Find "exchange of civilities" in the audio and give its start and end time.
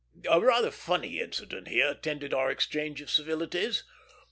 2.49-3.83